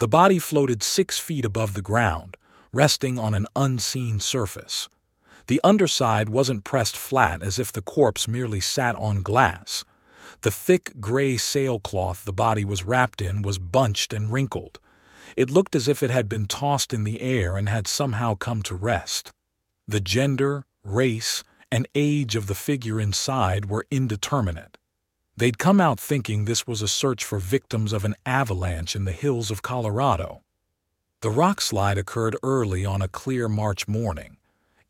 [0.00, 2.38] The body floated six feet above the ground,
[2.72, 4.88] resting on an unseen surface.
[5.46, 9.84] The underside wasn't pressed flat as if the corpse merely sat on glass.
[10.40, 14.80] The thick gray sailcloth the body was wrapped in was bunched and wrinkled.
[15.36, 18.62] It looked as if it had been tossed in the air and had somehow come
[18.62, 19.32] to rest.
[19.86, 24.78] The gender, race, and age of the figure inside were indeterminate.
[25.40, 29.12] They'd come out thinking this was a search for victims of an avalanche in the
[29.12, 30.42] hills of Colorado.
[31.22, 34.36] The rock slide occurred early on a clear March morning.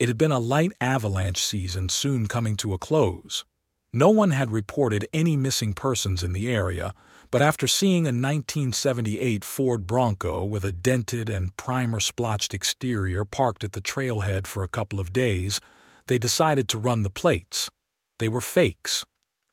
[0.01, 3.45] It had been a light avalanche season soon coming to a close.
[3.93, 6.95] No one had reported any missing persons in the area,
[7.31, 13.63] but after seeing a 1978 Ford Bronco with a dented and primer splotched exterior parked
[13.63, 15.61] at the trailhead for a couple of days,
[16.09, 17.71] they decided to run the plates.
[18.19, 19.05] They were fakes.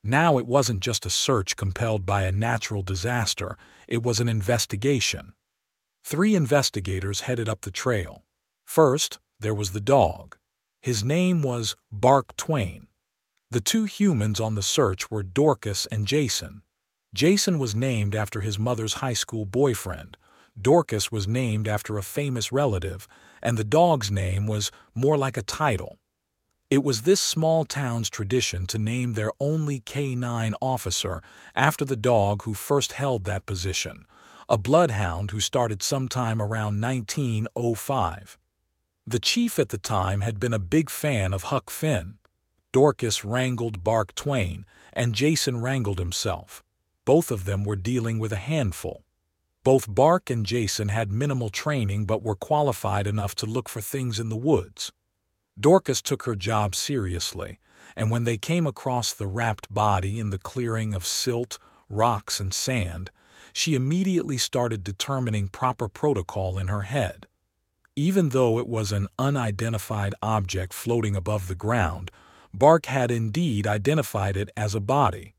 [0.04, 5.32] Now it wasn't just a search compelled by a natural disaster, it was an investigation.
[6.04, 8.24] Three investigators headed up the trail.
[8.64, 10.36] First, there was the dog.
[10.80, 12.86] His name was Bark Twain.
[13.50, 16.62] The two humans on the search were Dorcas and Jason.
[17.14, 20.16] Jason was named after his mother's high school boyfriend.
[20.60, 23.08] Dorcas was named after a famous relative,
[23.42, 25.98] and the dog's name was more like a title.
[26.70, 31.22] It was this small town's tradition to name their only K9 officer
[31.54, 34.04] after the dog who first held that position,
[34.50, 38.38] a bloodhound who started sometime around 1905.
[39.06, 42.18] The chief at the time had been a big fan of Huck Finn.
[42.70, 46.62] Dorcas wrangled Bark Twain, and Jason wrangled himself.
[47.06, 49.04] Both of them were dealing with a handful.
[49.64, 54.20] Both Bark and Jason had minimal training but were qualified enough to look for things
[54.20, 54.92] in the woods.
[55.60, 57.58] Dorcas took her job seriously,
[57.96, 62.54] and when they came across the wrapped body in the clearing of silt, rocks, and
[62.54, 63.10] sand,
[63.52, 67.26] she immediately started determining proper protocol in her head.
[67.96, 72.12] Even though it was an unidentified object floating above the ground,
[72.54, 75.34] Bark had indeed identified it as a body.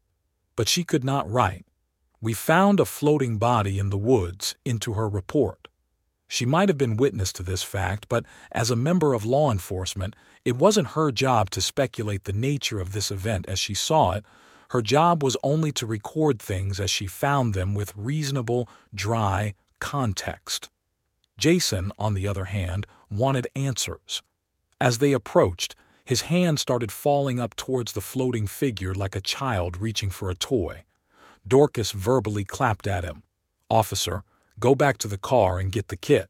[0.58, 1.66] But she could not write.
[2.20, 5.69] We found a floating body in the woods into her report.
[6.32, 10.16] She might have been witness to this fact, but as a member of law enforcement,
[10.46, 14.24] it wasn't her job to speculate the nature of this event as she saw it.
[14.70, 20.70] Her job was only to record things as she found them with reasonable, dry context.
[21.40, 24.22] Jason, on the other hand, wanted answers.
[24.80, 25.76] As they approached,
[26.06, 30.36] his hand started falling up towards the floating figure like a child reaching for a
[30.36, 30.84] toy.
[31.48, 33.24] Dorcas verbally clapped at him.
[33.68, 34.24] Officer,
[34.60, 36.30] Go back to the car and get the kit.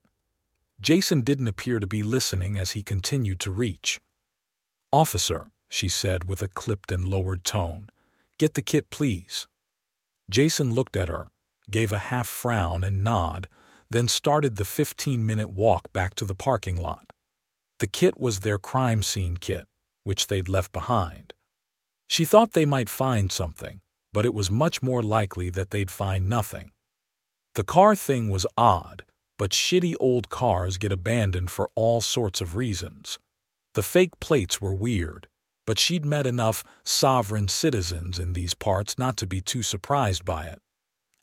[0.80, 4.00] Jason didn't appear to be listening as he continued to reach.
[4.92, 7.90] Officer, she said with a clipped and lowered tone,
[8.38, 9.48] get the kit, please.
[10.30, 11.30] Jason looked at her,
[11.72, 13.48] gave a half frown and nod,
[13.90, 17.12] then started the 15 minute walk back to the parking lot.
[17.80, 19.66] The kit was their crime scene kit,
[20.04, 21.34] which they'd left behind.
[22.08, 23.82] She thought they might find something,
[24.14, 26.72] but it was much more likely that they'd find nothing.
[27.60, 29.04] The car thing was odd,
[29.38, 33.20] but shitty old cars get abandoned for all sorts of reasons.
[33.74, 35.28] The fake plates were weird,
[35.68, 40.46] but she'd met enough sovereign citizens in these parts not to be too surprised by
[40.46, 40.62] it.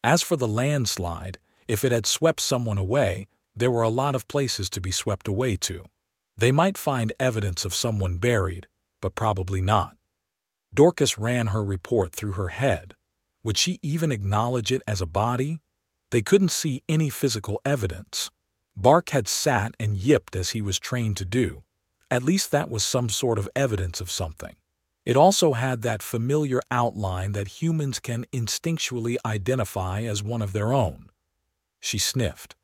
[0.04, 1.38] As for the landslide,
[1.68, 5.26] if it had swept someone away, there were a lot of places to be swept
[5.28, 5.86] away to.
[6.36, 8.66] They might find evidence of someone buried,
[9.00, 9.96] but probably not.
[10.74, 12.94] Dorcas ran her report through her head.
[13.42, 15.60] Would she even acknowledge it as a body?
[16.16, 18.30] They couldn't see any physical evidence.
[18.74, 21.62] Bark had sat and yipped as he was trained to do.
[22.10, 24.56] At least that was some sort of evidence of something.
[25.04, 30.72] It also had that familiar outline that humans can instinctually identify as one of their
[30.72, 31.10] own.
[31.80, 32.56] She sniffed.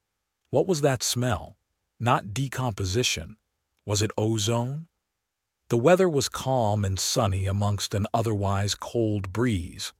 [0.48, 1.58] What was that smell?
[2.00, 3.36] Not decomposition.
[3.84, 4.86] Was it ozone?
[5.68, 9.92] The weather was calm and sunny amongst an otherwise cold breeze.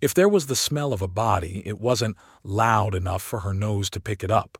[0.00, 3.90] If there was the smell of a body, it wasn't loud enough for her nose
[3.90, 4.58] to pick it up.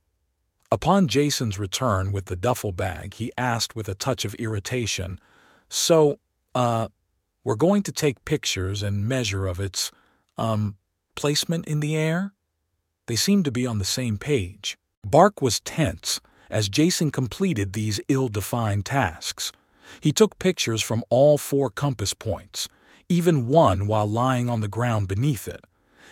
[0.70, 5.20] Upon Jason's return with the duffel bag, he asked with a touch of irritation,
[5.68, 6.18] So,
[6.54, 6.88] uh,
[7.44, 9.92] we're going to take pictures and measure of its,
[10.38, 10.76] um,
[11.14, 12.32] placement in the air?
[13.06, 14.76] They seemed to be on the same page.
[15.04, 16.20] Bark was tense
[16.50, 19.52] as Jason completed these ill defined tasks.
[20.00, 22.68] He took pictures from all four compass points,
[23.08, 25.64] even one while lying on the ground beneath it.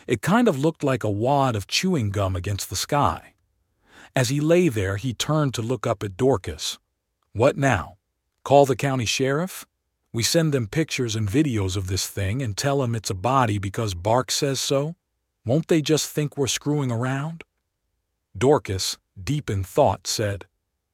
[0.06, 3.34] It kind of looked like a wad of chewing gum against the sky.
[4.14, 6.78] As he lay there, he turned to look up at Dorcas.
[7.32, 7.96] What now?
[8.44, 9.64] Call the county sheriff?
[10.12, 13.56] We send them pictures and videos of this thing and tell them it's a body
[13.56, 14.96] because Bark says so?
[15.46, 17.44] Won't they just think we're screwing around?
[18.36, 20.44] Dorcas, deep in thought, said,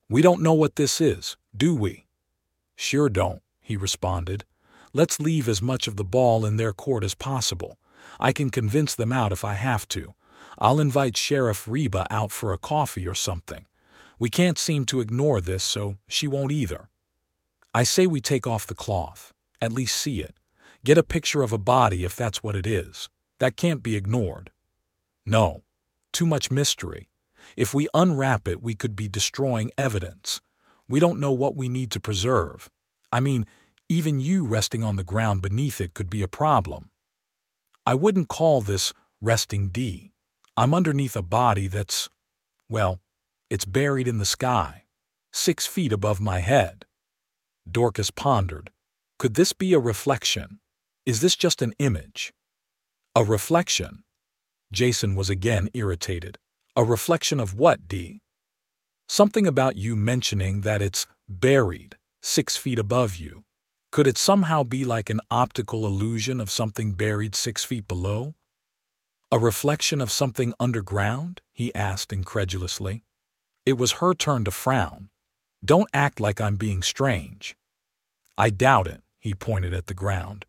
[0.08, 2.06] We don't know what this is, do we?
[2.76, 4.44] Sure don't, he responded.
[4.92, 7.78] Let's leave as much of the ball in their court as possible.
[8.18, 10.14] I can convince them out if I have to.
[10.58, 13.66] I'll invite Sheriff Reba out for a coffee or something.
[14.18, 16.88] We can't seem to ignore this, so she won't either.
[17.72, 20.34] I say we take off the cloth, at least see it.
[20.84, 23.08] Get a picture of a body if that's what it is.
[23.38, 24.50] That can't be ignored.
[25.24, 25.62] No,
[26.12, 27.08] too much mystery.
[27.56, 30.40] If we unwrap it, we could be destroying evidence.
[30.88, 32.70] We don't know what we need to preserve.
[33.12, 33.46] I mean,
[33.88, 36.90] even you resting on the ground beneath it could be a problem.
[37.86, 40.12] I wouldn't call this resting D.
[40.56, 42.10] I'm underneath a body that's,
[42.68, 43.00] well,
[43.48, 44.84] it's buried in the sky,
[45.32, 46.84] six feet above my head.
[47.70, 48.70] Dorcas pondered.
[49.18, 50.60] Could this be a reflection?
[51.06, 52.34] Is this just an image?
[53.16, 54.04] A reflection?
[54.70, 56.36] Jason was again irritated.
[56.76, 58.20] A reflection of what, D?
[59.08, 63.44] Something about you mentioning that it's buried, six feet above you.
[63.90, 68.34] Could it somehow be like an optical illusion of something buried six feet below?
[69.32, 71.40] A reflection of something underground?
[71.52, 73.04] he asked incredulously.
[73.64, 75.08] It was her turn to frown.
[75.64, 77.56] Don't act like I'm being strange.
[78.36, 80.44] I doubt it, he pointed at the ground.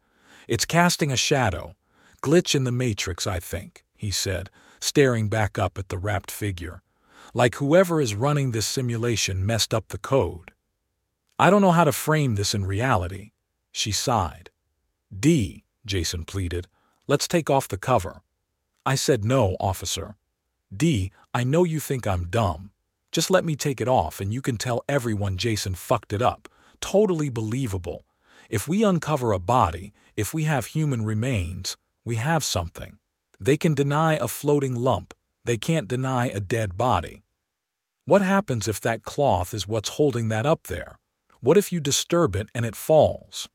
[0.48, 1.76] It's casting a shadow.
[2.22, 4.50] Glitch in the matrix, I think, he said,
[4.82, 6.82] staring back up at the wrapped figure.
[7.34, 10.52] Like whoever is running this simulation messed up the code.
[11.42, 13.32] I don't know how to frame this in reality.
[13.72, 14.50] She sighed.
[15.18, 16.68] D, Jason pleaded.
[17.08, 18.24] Let's take off the cover.
[18.86, 20.18] I said no, officer.
[20.76, 22.72] D, I know you think I'm dumb.
[23.14, 26.50] Just let me take it off and you can tell everyone Jason fucked it up.
[26.82, 28.04] Totally believable.
[28.50, 32.98] If we uncover a body, if we have human remains, we have something.
[33.40, 35.14] They can deny a floating lump.
[35.46, 37.24] They can't deny a dead body.
[38.04, 40.99] What happens if that cloth is what's holding that up there?
[41.42, 43.48] What if you disturb it and it falls?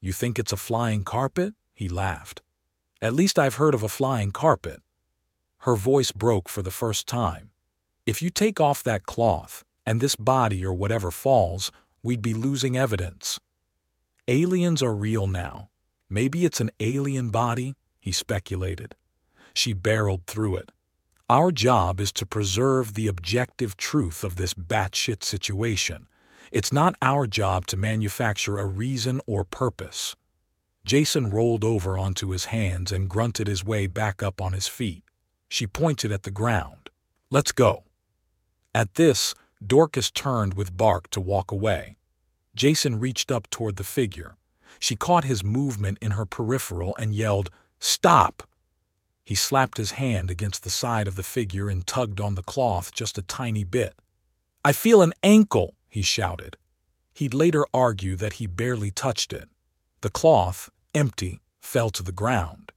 [0.00, 1.54] You think it's a flying carpet?
[1.72, 2.42] He laughed.
[3.00, 4.82] At least I've heard of a flying carpet.
[5.58, 7.50] Her voice broke for the first time.
[8.06, 11.70] If you take off that cloth, and this body or whatever falls,
[12.02, 13.38] we'd be losing evidence.
[14.26, 15.70] Aliens are real now.
[16.10, 18.96] Maybe it's an alien body, he speculated.
[19.54, 20.72] She barreled through it.
[21.30, 26.08] Our job is to preserve the objective truth of this batshit situation
[26.52, 30.16] it's not our job to manufacture a reason or purpose.
[30.84, 35.02] Jason rolled over onto his hands and grunted his way back up on his feet.
[35.48, 36.90] She pointed at the ground.
[37.30, 37.84] Let's go.
[38.74, 39.34] At this,
[39.64, 41.96] Dorcas turned with Bark to walk away.
[42.54, 44.36] Jason reached up toward the figure.
[44.78, 48.42] She caught his movement in her peripheral and yelled, Stop!
[49.24, 52.92] He slapped his hand against the side of the figure and tugged on the cloth
[52.92, 53.94] just a tiny bit.
[54.64, 56.56] I feel an ankle, he shouted.
[57.14, 59.48] He'd later argue that he barely touched it.
[60.02, 62.72] The cloth, empty, fell to the ground.